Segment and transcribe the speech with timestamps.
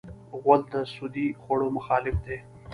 [0.41, 2.37] غول د سودي خوړو مخالف دی.